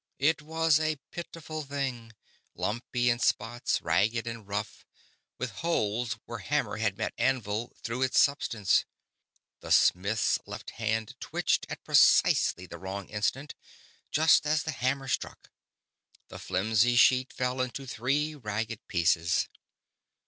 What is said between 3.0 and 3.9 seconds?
in spots,